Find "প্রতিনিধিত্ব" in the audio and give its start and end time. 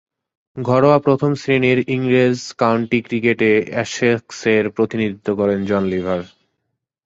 4.69-5.27